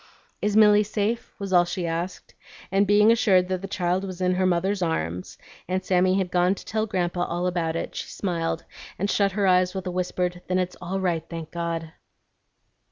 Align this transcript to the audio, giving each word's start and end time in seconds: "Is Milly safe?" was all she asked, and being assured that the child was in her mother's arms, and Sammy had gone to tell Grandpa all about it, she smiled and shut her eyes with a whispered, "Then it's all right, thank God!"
"Is 0.41 0.57
Milly 0.57 0.81
safe?" 0.81 1.31
was 1.37 1.53
all 1.53 1.63
she 1.63 1.85
asked, 1.85 2.33
and 2.71 2.87
being 2.87 3.11
assured 3.11 3.49
that 3.49 3.61
the 3.61 3.67
child 3.67 4.03
was 4.03 4.19
in 4.19 4.33
her 4.33 4.47
mother's 4.47 4.81
arms, 4.81 5.37
and 5.67 5.85
Sammy 5.85 6.15
had 6.17 6.31
gone 6.31 6.55
to 6.55 6.65
tell 6.65 6.87
Grandpa 6.87 7.23
all 7.25 7.45
about 7.45 7.75
it, 7.75 7.95
she 7.95 8.07
smiled 8.07 8.63
and 8.97 9.11
shut 9.11 9.33
her 9.33 9.45
eyes 9.45 9.75
with 9.75 9.85
a 9.85 9.91
whispered, 9.91 10.41
"Then 10.47 10.57
it's 10.57 10.75
all 10.81 10.99
right, 10.99 11.23
thank 11.29 11.51
God!" 11.51 11.91